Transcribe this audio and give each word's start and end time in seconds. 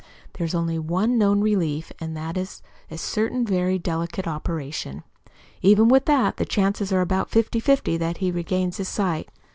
There 0.33 0.45
is 0.45 0.55
only 0.55 0.79
one 0.79 1.19
known 1.19 1.41
relief, 1.41 1.91
and 1.99 2.17
that 2.17 2.35
is 2.35 2.63
a 2.89 2.97
certain 2.97 3.45
very 3.45 3.77
delicate 3.77 4.25
operation. 4.27 5.03
Even 5.61 5.89
with 5.89 6.05
that, 6.05 6.37
the 6.37 6.43
chances 6.45 6.91
are 6.91 7.01
about 7.01 7.29
fifty 7.29 7.59
fifty 7.59 7.97
that 7.97 8.17
he 8.17 8.31
regains 8.31 8.77
his 8.77 8.89
sight." 8.89 9.29